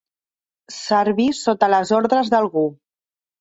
Servir 0.77 1.27
sota 1.41 1.69
les 1.75 1.93
ordres 1.99 2.33
d'algú. 2.37 2.65